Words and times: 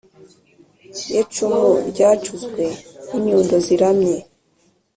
ye 1.11 1.21
cumu 1.33 1.67
ryacuzwe 1.89 2.63
n’inyundo 3.07 3.55
ziramye, 3.65 4.17